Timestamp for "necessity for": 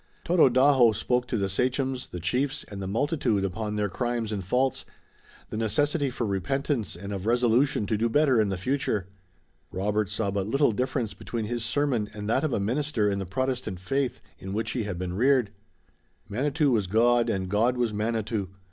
5.57-6.25